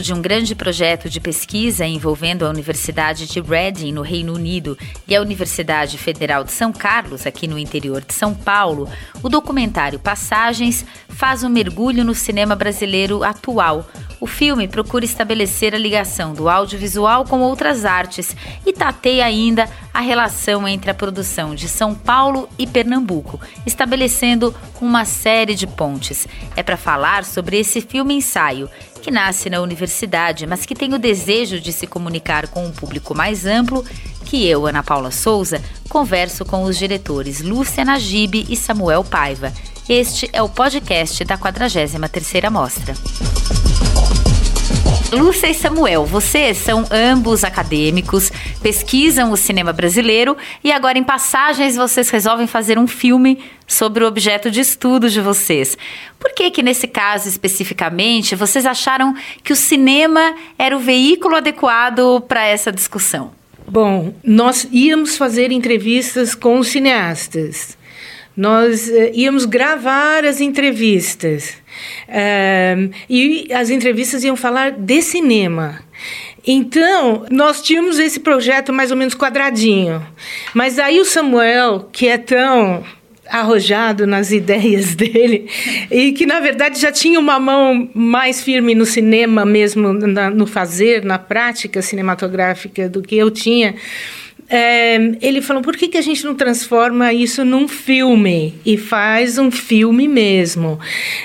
[0.00, 5.14] de um grande projeto de pesquisa envolvendo a Universidade de Reading, no Reino Unido, e
[5.14, 8.88] a Universidade Federal de São Carlos, aqui no interior de São Paulo,
[9.22, 13.86] o documentário Passagens faz um mergulho no cinema brasileiro atual.
[14.20, 18.36] O filme procura estabelecer a ligação do audiovisual com outras artes
[18.66, 25.04] e tateia ainda a relação entre a produção de São Paulo e Pernambuco, estabelecendo uma
[25.04, 26.26] série de pontes.
[26.56, 30.98] É para falar sobre esse filme ensaio, que nasce na universidade, mas que tem o
[30.98, 33.84] desejo de se comunicar com um público mais amplo,
[34.24, 39.52] que eu, Ana Paula Souza, converso com os diretores Lúcia Najib e Samuel Paiva.
[39.88, 43.67] Este é o podcast da 43ª Mostra.
[45.12, 48.30] Lúcia e Samuel, vocês são ambos acadêmicos,
[48.60, 54.06] pesquisam o cinema brasileiro e agora em passagens vocês resolvem fazer um filme sobre o
[54.06, 55.78] objeto de estudo de vocês.
[56.18, 62.20] Por que que nesse caso especificamente vocês acharam que o cinema era o veículo adequado
[62.28, 63.32] para essa discussão?
[63.66, 67.78] Bom, nós íamos fazer entrevistas com os cineastas.
[68.36, 71.54] Nós uh, íamos gravar as entrevistas.
[72.08, 75.80] Uh, e as entrevistas iam falar de cinema.
[76.46, 80.02] Então, nós tínhamos esse projeto mais ou menos quadradinho.
[80.54, 82.84] Mas aí o Samuel, que é tão
[83.28, 85.50] arrojado nas ideias dele
[85.90, 90.46] e que na verdade já tinha uma mão mais firme no cinema mesmo na, no
[90.46, 93.74] fazer na prática cinematográfica do que eu tinha
[94.50, 99.36] é, ele falou: por que, que a gente não transforma isso num filme e faz
[99.36, 100.78] um filme mesmo?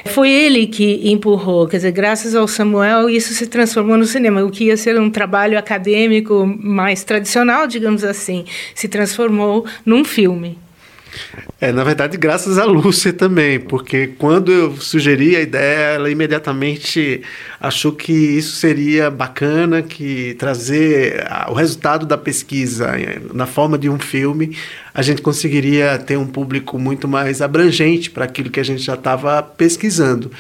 [0.07, 4.43] Foi ele que empurrou, quer dizer, graças ao Samuel, isso se transformou no cinema.
[4.43, 10.57] O que ia ser um trabalho acadêmico mais tradicional, digamos assim, se transformou num filme.
[11.59, 17.21] É, na verdade, graças a Lúcia também, porque quando eu sugeri a ideia, ela imediatamente
[17.59, 22.91] achou que isso seria bacana, que trazer o resultado da pesquisa
[23.33, 24.57] na forma de um filme,
[24.93, 28.93] a gente conseguiria ter um público muito mais abrangente para aquilo que a gente já
[28.93, 30.31] estava pesquisando.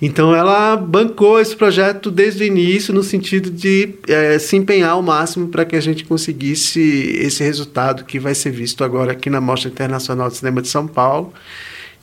[0.00, 5.02] Então ela bancou esse projeto desde o início, no sentido de é, se empenhar ao
[5.02, 6.80] máximo para que a gente conseguisse
[7.20, 10.86] esse resultado que vai ser visto agora aqui na Mostra Internacional de Cinema de São
[10.86, 11.32] Paulo.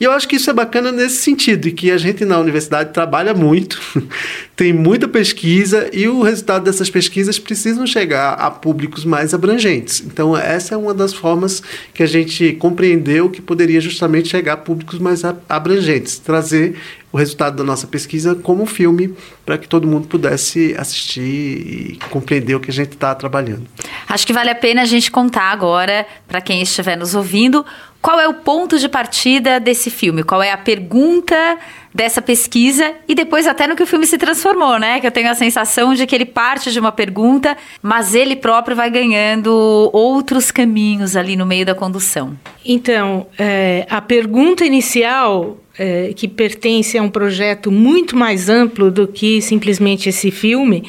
[0.00, 3.32] E eu acho que isso é bacana nesse sentido, que a gente na universidade trabalha
[3.32, 3.80] muito,
[4.56, 10.02] tem muita pesquisa e o resultado dessas pesquisas precisam chegar a públicos mais abrangentes.
[10.04, 11.62] Então, essa é uma das formas
[11.92, 16.76] que a gente compreendeu que poderia justamente chegar a públicos mais abrangentes, trazer
[17.14, 19.14] o resultado da nossa pesquisa como filme
[19.46, 23.68] para que todo mundo pudesse assistir e compreender o que a gente está trabalhando.
[24.08, 27.64] Acho que vale a pena a gente contar agora, para quem estiver nos ouvindo,
[28.04, 30.22] qual é o ponto de partida desse filme?
[30.22, 31.56] Qual é a pergunta
[31.94, 35.00] dessa pesquisa e depois até no que o filme se transformou, né?
[35.00, 38.76] Que eu tenho a sensação de que ele parte de uma pergunta, mas ele próprio
[38.76, 42.36] vai ganhando outros caminhos ali no meio da condução.
[42.62, 49.08] Então, é, a pergunta inicial é, que pertence a um projeto muito mais amplo do
[49.08, 50.84] que simplesmente esse filme,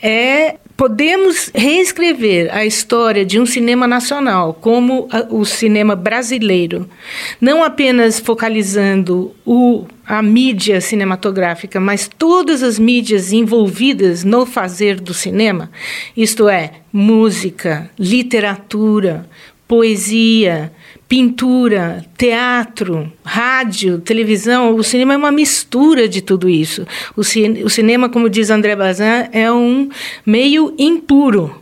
[0.00, 6.88] é podemos reescrever a história de um cinema nacional como o cinema brasileiro,
[7.40, 15.14] não apenas focalizando o, a mídia cinematográfica, mas todas as mídias envolvidas no fazer do
[15.14, 15.70] cinema,
[16.16, 19.28] isto é, música, literatura,
[19.74, 20.70] poesia,
[21.08, 26.86] pintura, teatro, rádio, televisão, o cinema é uma mistura de tudo isso.
[27.16, 29.88] O, o cinema, como diz André Bazin, é um
[30.24, 31.60] meio impuro,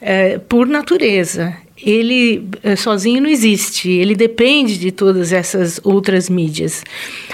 [0.00, 6.82] é, por natureza ele eh, sozinho não existe, ele depende de todas essas outras mídias.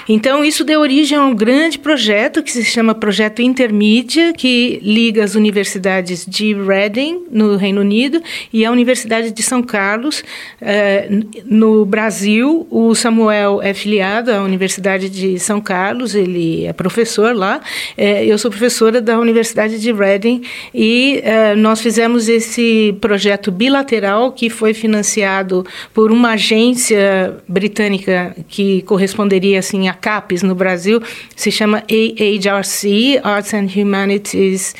[0.08, 5.24] Então, isso deu origem a um grande projeto que se chama Projeto Intermídia, que liga
[5.24, 8.22] as universidades de Reading, no Reino Unido,
[8.52, 10.22] e a Universidade de São Carlos,
[10.60, 11.08] eh,
[11.46, 12.66] no Brasil.
[12.70, 17.60] O Samuel é filiado à Universidade de São Carlos, ele é professor lá.
[17.96, 20.42] Eh, eu sou professora da Universidade de Reading
[20.74, 21.22] e
[21.56, 29.88] nós fizemos esse projeto bilateral que foi financiado por uma agência britânica que corresponderia assim
[29.88, 31.02] a CAPES no Brasil,
[31.36, 34.74] se chama AHRC, Arts and Humanities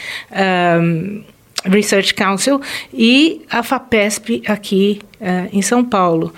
[0.80, 1.22] um,
[1.64, 2.60] Research Council,
[2.92, 6.32] e a FAPESP aqui uh, em São Paulo.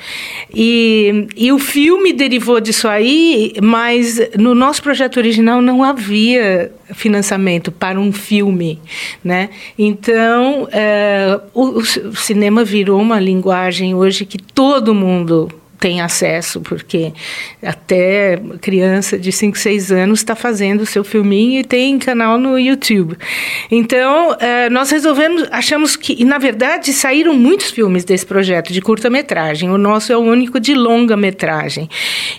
[0.55, 7.73] E, e o filme derivou disso aí, mas no nosso projeto original não havia financiamento
[7.73, 8.79] para um filme,
[9.23, 9.51] né?
[9.77, 15.51] Então, uh, o, o cinema virou uma linguagem hoje que todo mundo
[15.87, 17.13] tem acesso, porque
[17.63, 22.59] até criança de 5, 6 anos está fazendo o seu filminho e tem canal no
[22.59, 23.17] YouTube.
[23.71, 28.81] Então, é, nós resolvemos, achamos que, e na verdade, saíram muitos filmes desse projeto de
[28.81, 29.71] curta-metragem.
[29.71, 31.89] O nosso é o único de longa-metragem.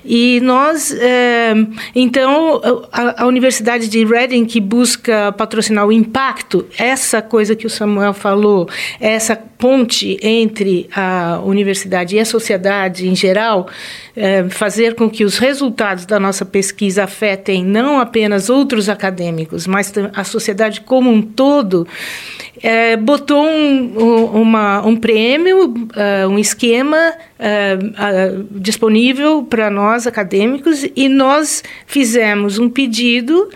[0.03, 1.53] E nós, é,
[1.95, 2.61] então,
[2.91, 8.13] a, a Universidade de Reading, que busca patrocinar o impacto, essa coisa que o Samuel
[8.13, 8.67] falou,
[8.99, 13.36] essa ponte entre a universidade e a sociedade em geral,
[14.15, 19.93] é, fazer com que os resultados da nossa pesquisa afetem não apenas outros acadêmicos, mas
[20.13, 21.87] a sociedade como um todo,
[22.61, 30.85] é, botou um, uma, um prêmio, uh, um esquema uh, uh, disponível para nós acadêmicos
[30.95, 33.49] e nós fizemos um pedido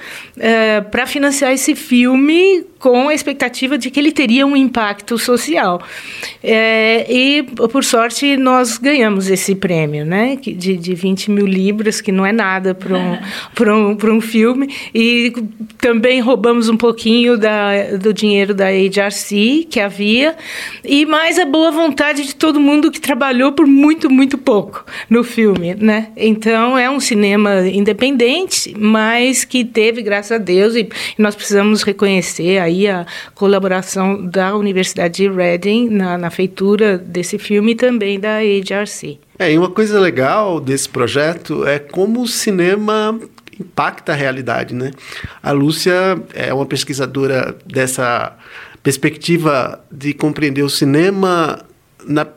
[0.89, 5.81] para financiar esse filme com a expectativa de que ele teria um impacto social.
[6.44, 10.36] É, e, por sorte, nós ganhamos esse prêmio, né?
[10.36, 12.98] De, de 20 mil libras, que não é nada para
[13.78, 14.74] um, um, um filme.
[14.94, 15.31] E
[15.78, 20.36] também roubamos um pouquinho da, do dinheiro da HRC, que havia,
[20.83, 25.23] e mais a boa vontade de todo mundo que trabalhou por muito, muito pouco no
[25.23, 26.09] filme, né?
[26.15, 30.88] Então, é um cinema independente, mas que teve, graças a Deus, e
[31.18, 37.71] nós precisamos reconhecer aí a colaboração da Universidade de Reading na, na feitura desse filme
[37.71, 39.18] e também da HRC.
[39.39, 43.19] É, e uma coisa legal desse projeto é como o cinema
[43.59, 44.91] impacta a realidade, né?
[45.41, 48.35] A Lúcia é uma pesquisadora dessa
[48.83, 51.63] perspectiva de compreender o cinema
[52.06, 52.27] na,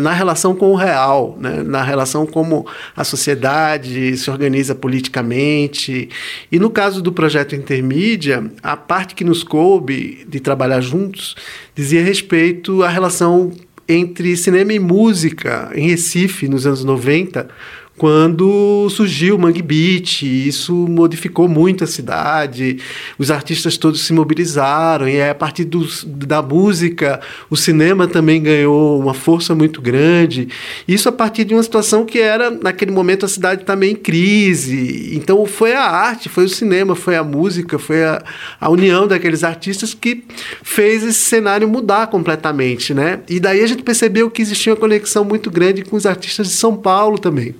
[0.00, 1.62] na relação com o real, né?
[1.62, 2.66] na relação como
[2.96, 6.08] a sociedade se organiza politicamente.
[6.50, 11.34] E no caso do projeto Intermídia, a parte que nos coube de trabalhar juntos
[11.74, 13.52] dizia respeito à relação
[13.88, 17.48] entre cinema e música em Recife, nos anos 90,
[17.96, 22.78] quando surgiu o Mangue Beat, isso modificou muito a cidade,
[23.16, 28.98] os artistas todos se mobilizaram, e a partir do, da música, o cinema também ganhou
[28.98, 30.48] uma força muito grande.
[30.88, 35.10] Isso a partir de uma situação que era, naquele momento, a cidade também em crise.
[35.14, 38.22] Então foi a arte, foi o cinema, foi a música, foi a,
[38.60, 40.24] a união daqueles artistas que
[40.64, 43.20] fez esse cenário mudar completamente, né?
[43.28, 46.54] E daí a gente percebeu que existia uma conexão muito grande com os artistas de
[46.54, 47.54] São Paulo também.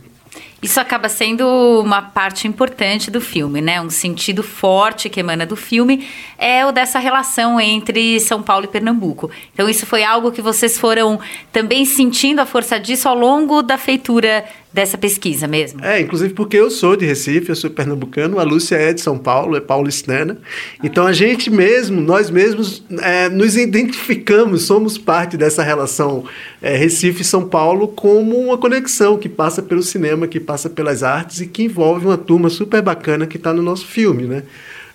[0.65, 1.47] Isso acaba sendo
[1.83, 3.83] uma parte importante do filme, né?
[3.83, 6.09] Um sentido forte que emana do filme
[6.39, 9.31] é o dessa relação entre São Paulo e Pernambuco.
[9.53, 11.21] Então, isso foi algo que vocês foram
[11.53, 14.43] também sentindo a força disso ao longo da feitura
[14.75, 15.85] dessa pesquisa mesmo?
[15.85, 19.17] É, inclusive porque eu sou de Recife, eu sou pernambucano, a Lúcia é de São
[19.17, 20.37] Paulo, é paulistana.
[20.83, 26.25] Então a gente mesmo, nós mesmos, é, nos identificamos, somos parte dessa relação
[26.61, 31.47] é, Recife-São Paulo como uma conexão que passa pelo cinema, que passa pelas artes e
[31.47, 34.43] que envolve uma turma super bacana que está no nosso filme, né?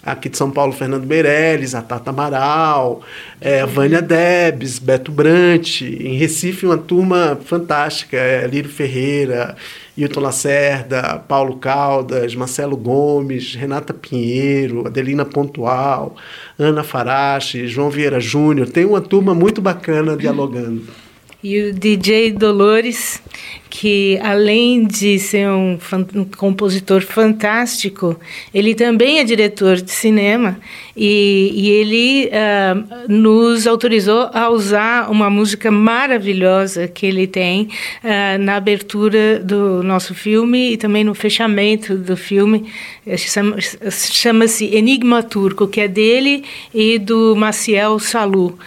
[0.04, 3.02] Aqui de São Paulo, Fernando Meirelles, a Tata Amaral,
[3.40, 5.82] é, a Vânia Debs, Beto Brant.
[5.82, 9.56] Em Recife, uma turma fantástica, é, Lírio Ferreira,
[9.98, 16.16] Hilton Lacerda, Paulo Caldas, Marcelo Gomes, Renata Pinheiro, Adelina Pontual,
[16.58, 18.70] Ana Farache, João Vieira Júnior.
[18.70, 20.84] Tem uma turma muito bacana dialogando.
[21.42, 23.22] E o DJ Dolores,
[23.70, 25.78] que além de ser um,
[26.16, 28.20] um, compositor fantástico,
[28.54, 30.58] ele também é diretor de cinema
[30.98, 37.70] e, e ele uh, nos autorizou a usar uma música maravilhosa que ele tem
[38.04, 42.66] uh, na abertura do nosso filme e também no fechamento do filme.
[43.92, 48.58] Chama-se Enigma Turco, que é dele e do Maciel Salu, uh,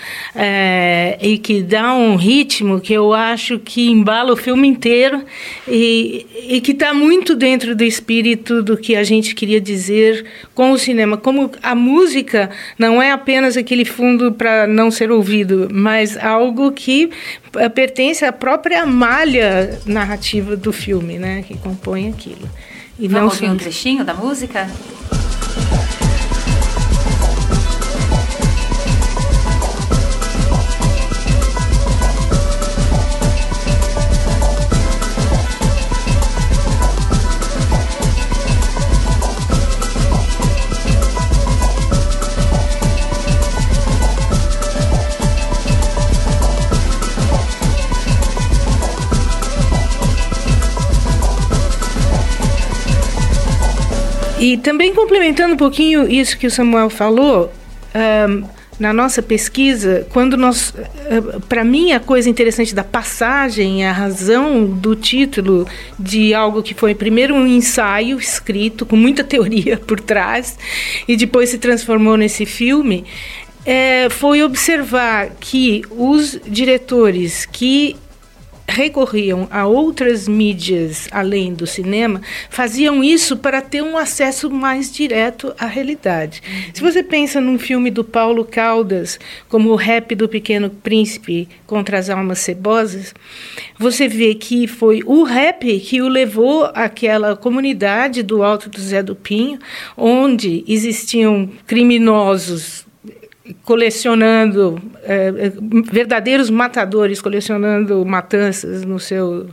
[1.20, 4.91] e que dá um ritmo que eu acho que embala o filme inteiro
[5.66, 10.72] e, e que está muito dentro do espírito do que a gente queria dizer com
[10.72, 11.16] o cinema.
[11.16, 17.10] Como a música não é apenas aquele fundo para não ser ouvido, mas algo que
[17.56, 22.48] eh, pertence à própria malha narrativa do filme, né, que compõe aquilo.
[22.98, 24.68] E Vamos não ouvir um trechinho da música?
[54.42, 57.52] E também complementando um pouquinho isso que o Samuel falou,
[58.28, 58.42] um,
[58.76, 64.64] na nossa pesquisa, quando nós, eh, para mim, a coisa interessante da passagem, a razão
[64.66, 65.64] do título
[65.96, 70.58] de algo que foi primeiro um ensaio escrito com muita teoria por trás
[71.06, 73.04] e depois se transformou nesse filme,
[73.64, 77.94] é, foi observar que os diretores que
[78.72, 85.54] recorriam a outras mídias além do cinema, faziam isso para ter um acesso mais direto
[85.58, 86.42] à realidade.
[86.44, 86.74] Uhum.
[86.74, 91.98] Se você pensa num filme do Paulo Caldas, como o Rap do Pequeno Príncipe contra
[91.98, 93.14] as Almas Cebosas,
[93.78, 99.02] você vê que foi o rap que o levou àquela comunidade do Alto do Zé
[99.02, 99.58] do Pinho,
[99.96, 102.86] onde existiam criminosos
[103.64, 105.52] colecionando é,
[105.90, 109.48] verdadeiros matadores colecionando matanças no seu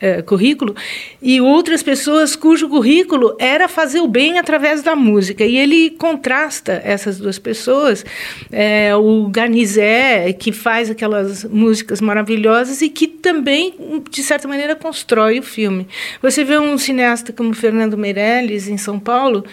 [0.00, 0.74] é, currículo
[1.20, 5.44] e outras pessoas cujo currículo era fazer o bem através da música.
[5.44, 8.04] E ele contrasta essas duas pessoas
[8.50, 13.74] é, o Garnizé que faz aquelas músicas maravilhosas e que também
[14.10, 15.86] de certa maneira constrói o filme.
[16.20, 19.44] Você vê um cineasta como Fernando Meirelles em São Paulo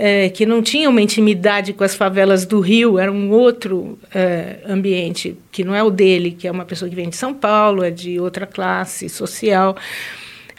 [0.00, 4.58] é, que não tinha uma intimidade com as favelas do Rio, era um outro é,
[4.64, 7.82] ambiente, que não é o dele, que é uma pessoa que vem de São Paulo,
[7.82, 9.76] é de outra classe social.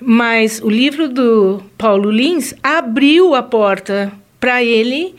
[0.01, 5.15] Mas o livro do Paulo Lins abriu a porta para ele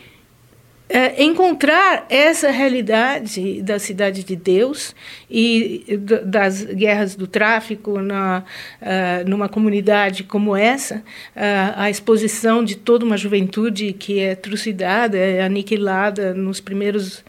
[0.93, 4.93] é, encontrar essa realidade da cidade de Deus
[5.29, 5.85] e
[6.25, 8.43] das guerras do tráfico na,
[8.81, 15.17] uh, numa comunidade como essa, uh, a exposição de toda uma juventude que é trucidada,
[15.17, 17.23] é aniquilada nos primeiros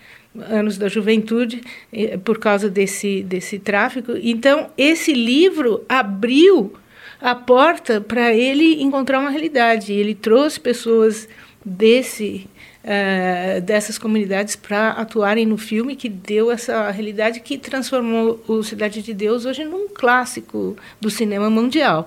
[0.51, 1.61] anos da juventude
[2.25, 4.13] por causa desse, desse tráfico.
[4.21, 6.73] Então, esse livro abriu
[7.21, 9.93] a porta para ele encontrar uma realidade.
[9.93, 11.29] Ele trouxe pessoas
[11.65, 12.49] desse
[12.85, 19.03] uh, dessas comunidades para atuarem no filme que deu essa realidade que transformou o Cidade
[19.03, 22.07] de Deus hoje num clássico do cinema mundial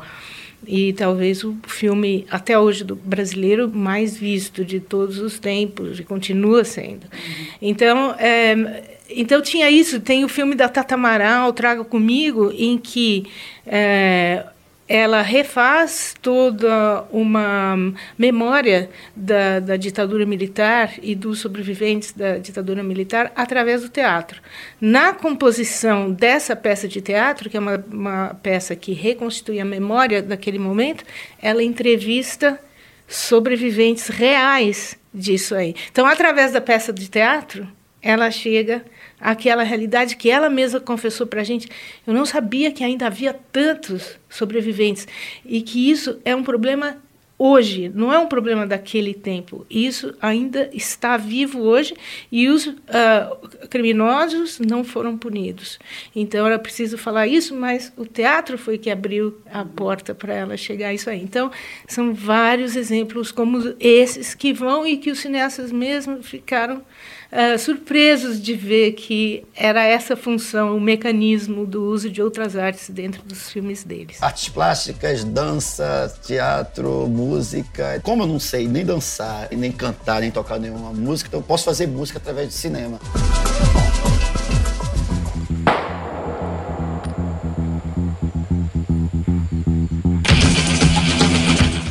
[0.67, 6.03] e talvez o filme até hoje do brasileiro mais visto de todos os tempos e
[6.03, 7.03] continua sendo.
[7.03, 7.45] Uhum.
[7.61, 9.99] Então, é, então tinha isso.
[9.99, 13.25] Tem o filme da Tata Amaral, Traga Comigo, em que
[13.65, 14.45] é,
[14.87, 17.75] ela refaz toda uma
[18.17, 24.39] memória da, da, ditadura militar e dos sobreviventes da ditadura militar através do teatro.
[24.79, 30.21] Na composição dessa peça de teatro, que é uma, uma peça que reconstitui a memória
[30.21, 31.03] daquele momento,
[31.41, 32.59] ela entrevista
[33.07, 35.75] sobreviventes reais disso aí.
[35.91, 37.67] Então, através da peça de teatro,
[38.01, 38.85] ela chega
[39.25, 41.67] àquela realidade que ela mesma confessou para a gente.
[42.05, 45.07] Eu não sabia que ainda havia tantos sobreviventes
[45.43, 46.97] e que isso é um problema
[47.37, 49.65] hoje, não é um problema daquele tempo.
[49.67, 51.95] Isso ainda está vivo hoje
[52.31, 55.79] e os uh, criminosos não foram punidos.
[56.15, 60.55] Então era preciso falar isso, mas o teatro foi que abriu a porta para ela
[60.55, 61.21] chegar a isso aí.
[61.21, 61.51] Então
[61.87, 66.83] são vários exemplos como esses que vão e que os cineastas mesmo ficaram
[67.31, 72.89] uh, surpresos de ver que era essa função, o mecanismo do uso de outras artes
[72.89, 74.21] dentro dos filmes deles.
[74.21, 77.99] Artes plásticas, dança, teatro, música.
[78.03, 81.65] Como eu não sei nem dançar, nem cantar, nem tocar nenhuma música, então eu posso
[81.65, 82.99] fazer música através de cinema.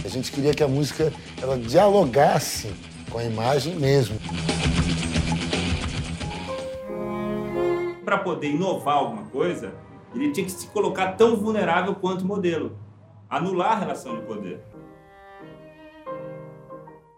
[0.05, 2.69] A gente queria que a música ela dialogasse
[3.11, 4.19] com a imagem mesmo.
[8.15, 9.75] Para poder inovar alguma coisa,
[10.15, 12.79] ele tinha que se colocar tão vulnerável quanto o modelo.
[13.29, 14.61] Anular a relação de poder.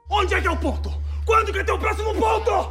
[0.09, 0.91] Onde é que é o ponto?
[1.27, 2.71] Quando que é teu próximo ponto?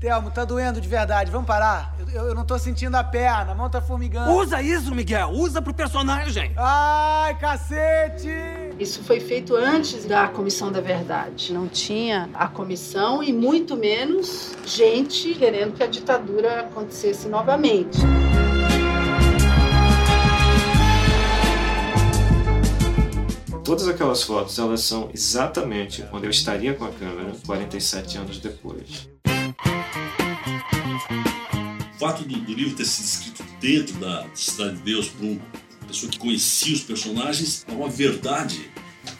[0.00, 1.30] Telmo, tá doendo de verdade.
[1.30, 1.94] Vamos parar?
[2.12, 4.32] Eu, eu, não tô sentindo a perna, a mão tá formigando.
[4.32, 5.28] Usa isso, Miguel.
[5.28, 6.52] Usa pro personagem.
[6.56, 8.59] Ai, cacete!
[8.80, 11.52] Isso foi feito antes da Comissão da Verdade.
[11.52, 17.98] Não tinha a comissão e muito menos gente querendo que a ditadura acontecesse novamente.
[23.62, 29.10] Todas aquelas fotos, elas são exatamente quando eu estaria com a câmera 47 anos depois.
[31.94, 35.69] O fato do, do livro ter sido escrito dentro da Cidade de Deus por uma
[35.90, 38.70] pessoa que conhecia os personagens é uma verdade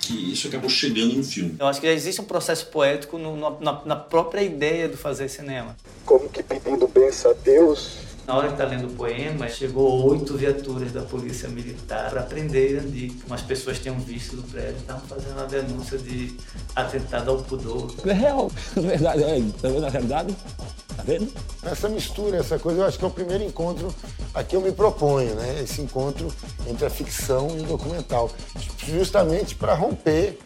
[0.00, 1.57] que isso acabou chegando no filme.
[1.59, 5.29] Eu acho que já existe um processo poético no, na, na, própria ideia do fazer
[5.29, 5.77] cinema.
[6.05, 10.37] Como que pedindo bênção a Deus, na hora que está lendo o poema, chegou oito
[10.37, 13.12] viaturas da polícia militar para prender Andy.
[13.27, 16.37] Umas pessoas tinham visto do prédio, estavam fazendo uma denúncia de
[16.77, 17.93] atentado ao pudor.
[18.07, 20.37] É real, na verdade, é, tá vendo a realidade?
[21.00, 21.33] Tá vendo?
[21.62, 23.95] Essa mistura, essa coisa, eu acho que é o primeiro encontro
[24.35, 25.61] a que eu me proponho, né?
[25.62, 26.33] Esse encontro
[26.69, 28.30] entre a ficção e o documental.
[28.87, 30.38] Justamente para romper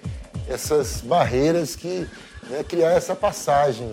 [0.48, 2.06] essas barreiras que
[2.48, 3.90] né, criar essa passagem.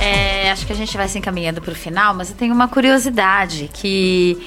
[0.00, 2.68] É, acho que a gente vai se encaminhando para o final, mas eu tenho uma
[2.68, 4.46] curiosidade que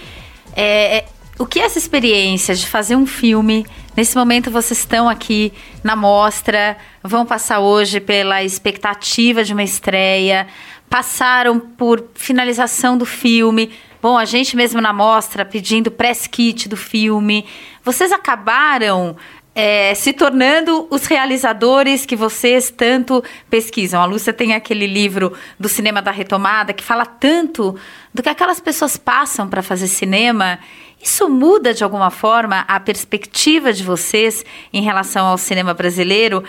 [0.55, 1.05] é, é,
[1.37, 3.65] o que é essa experiência de fazer um filme?
[3.97, 5.51] Nesse momento vocês estão aqui
[5.83, 10.45] na mostra, vão passar hoje pela expectativa de uma estreia,
[10.87, 13.71] passaram por finalização do filme.
[13.99, 17.43] Bom, a gente mesmo na mostra pedindo press kit do filme.
[17.83, 19.17] Vocês acabaram
[19.55, 23.99] é, se tornando os realizadores que vocês tanto pesquisam.
[23.99, 27.75] A Lúcia tem aquele livro do Cinema da Retomada que fala tanto
[28.13, 30.59] do que aquelas pessoas passam para fazer cinema.
[31.01, 36.43] Isso muda de alguma forma a perspectiva de vocês em relação ao cinema brasileiro?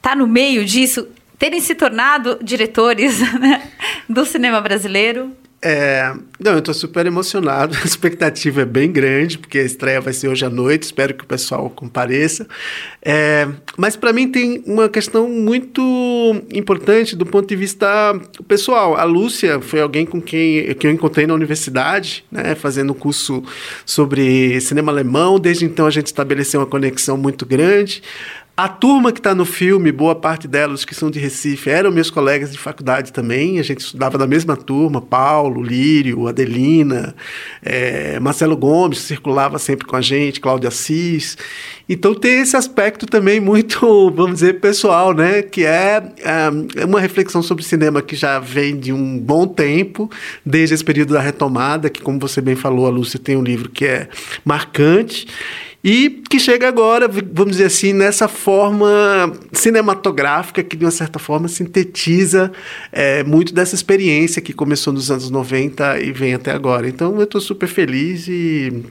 [0.00, 1.08] Tá no meio disso?
[1.38, 3.70] Terem se tornado diretores né,
[4.08, 5.36] do cinema brasileiro?
[5.60, 10.12] É, não, eu estou super emocionado, a expectativa é bem grande, porque a estreia vai
[10.12, 12.46] ser hoje à noite, espero que o pessoal compareça.
[13.02, 15.82] É, mas para mim tem uma questão muito
[16.52, 17.86] importante do ponto de vista
[18.46, 18.96] pessoal.
[18.96, 23.42] A Lúcia foi alguém com quem que eu encontrei na universidade, né, fazendo um curso
[23.84, 28.02] sobre cinema alemão, desde então a gente estabeleceu uma conexão muito grande.
[28.58, 32.10] A turma que está no filme, boa parte delas que são de Recife, eram meus
[32.10, 33.60] colegas de faculdade também.
[33.60, 37.14] A gente estudava na mesma turma, Paulo, Lírio, Adelina,
[37.62, 41.38] é, Marcelo Gomes circulava sempre com a gente, Cláudio Assis.
[41.88, 43.78] Então tem esse aspecto também muito,
[44.10, 45.40] vamos dizer, pessoal, né?
[45.40, 46.02] Que é,
[46.74, 50.10] é uma reflexão sobre cinema que já vem de um bom tempo,
[50.44, 53.68] desde esse período da retomada, que como você bem falou, a Lúcia tem um livro
[53.68, 54.08] que é
[54.44, 55.28] marcante
[55.82, 61.46] e que chega agora, vamos dizer assim, nessa forma cinematográfica que, de uma certa forma,
[61.46, 62.50] sintetiza
[62.90, 66.88] é, muito dessa experiência que começou nos anos 90 e vem até agora.
[66.88, 68.82] Então, eu estou super feliz e,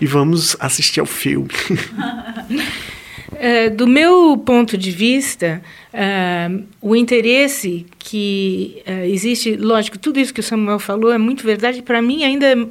[0.00, 1.48] e vamos assistir ao filme.
[3.38, 5.60] É, do meu ponto de vista,
[5.92, 6.48] é,
[6.80, 11.82] o interesse que é, existe, lógico, tudo isso que o Samuel falou é muito verdade.
[11.82, 12.68] Para mim, ainda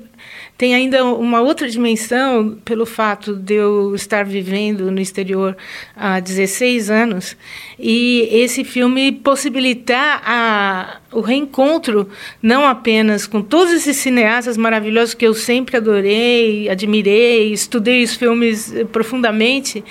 [0.57, 5.55] tem ainda uma outra dimensão pelo fato de eu estar vivendo no exterior
[5.95, 7.35] há 16 anos
[7.77, 12.07] e esse filme possibilitar a, o reencontro
[12.41, 18.73] não apenas com todos esses cineastas maravilhosos que eu sempre adorei, admirei, estudei os filmes
[18.93, 19.83] profundamente,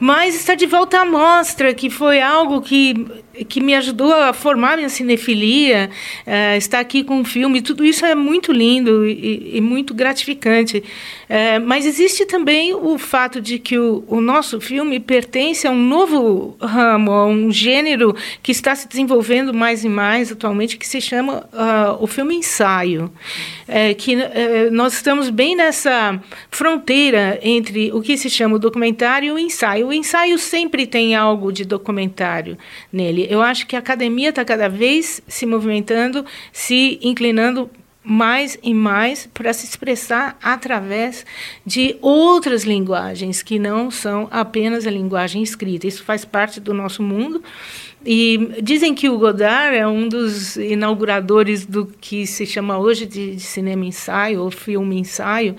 [0.00, 3.06] mas estar de volta à mostra, que foi algo que
[3.48, 5.90] que me ajudou a formar minha cinefilia,
[6.26, 10.82] uh, estar aqui com um filme, tudo isso é muito lindo e, e muito gratificante.
[11.30, 15.80] Uh, mas existe também o fato de que o, o, nosso filme pertence a um
[15.80, 21.00] novo ramo, a um gênero que está se desenvolvendo mais e mais atualmente, que se
[21.00, 23.12] chama uh, o filme ensaio.
[23.68, 24.16] Uh, que
[24.72, 29.86] nós estamos bem nessa fronteira entre o que se chama o documentário e o ensaio.
[29.86, 32.58] O ensaio sempre tem algo de documentário
[32.92, 33.28] nele.
[33.30, 37.70] Eu acho que a academia está cada vez se movimentando, se inclinando
[38.02, 41.24] mais e mais para se expressar através
[41.64, 45.86] de outras linguagens que não são apenas a linguagem escrita.
[45.86, 47.40] Isso faz parte do nosso mundo
[48.04, 53.36] e dizem que o Godard é um dos inauguradores do que se chama hoje de,
[53.36, 55.52] de cinema ensaio ou filme ensaio,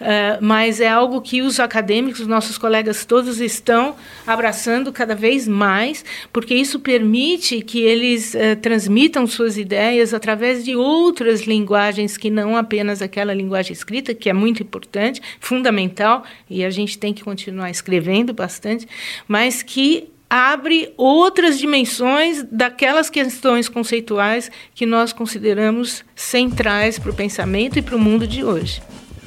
[0.00, 6.04] uh, mas é algo que os acadêmicos, nossos colegas todos estão abraçando cada vez mais,
[6.32, 12.56] porque isso permite que eles uh, transmitam suas ideias através de outras linguagens que não
[12.56, 17.70] apenas aquela linguagem escrita, que é muito importante, fundamental, e a gente tem que continuar
[17.70, 18.86] escrevendo bastante,
[19.26, 27.78] mas que abre outras dimensões daquelas questões conceituais que nós consideramos centrais para o pensamento
[27.78, 28.82] e para o mundo de hoje.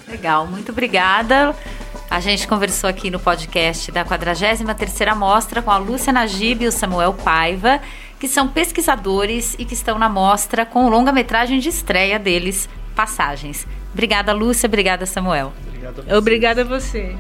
[0.08, 1.56] Legal, muito obrigada.
[2.10, 6.72] A gente conversou aqui no podcast da 43ª Mostra com a Lúcia Najib e o
[6.72, 7.80] Samuel Paiva,
[8.20, 13.66] que são pesquisadores e que estão na mostra com longa-metragem de estreia deles, Passagens.
[13.94, 14.68] Obrigada, Lúcia.
[14.68, 15.54] Obrigada, Samuel.
[15.68, 16.14] Obrigada a você.
[16.14, 17.16] Obrigada a você.